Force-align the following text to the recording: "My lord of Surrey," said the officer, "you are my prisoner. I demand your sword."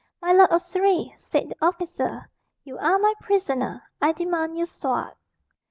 "My 0.19 0.31
lord 0.33 0.49
of 0.49 0.63
Surrey," 0.63 1.13
said 1.19 1.47
the 1.49 1.55
officer, 1.61 2.27
"you 2.63 2.75
are 2.79 2.97
my 2.97 3.13
prisoner. 3.21 3.83
I 4.01 4.13
demand 4.13 4.57
your 4.57 4.65
sword." 4.65 5.13